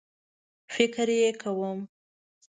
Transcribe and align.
فکر 0.73 1.07
یې 1.19 1.29
کوم 1.41 1.79